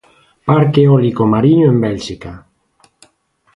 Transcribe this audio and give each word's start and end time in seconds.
Parque 0.47 0.79
eólico 0.85 1.23
mariño 1.33 1.65
en 1.71 1.77
Bélxica. 1.87 2.31